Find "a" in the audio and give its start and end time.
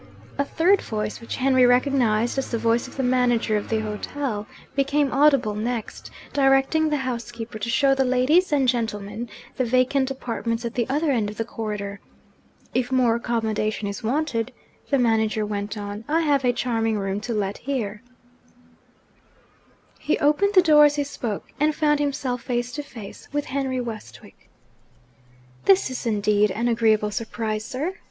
0.39-0.43, 16.43-16.51